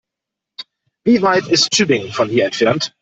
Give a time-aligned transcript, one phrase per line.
[1.05, 2.91] Wie weit ist Tübingen von hier entfernt?